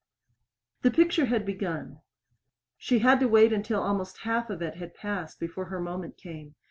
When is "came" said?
6.17-6.55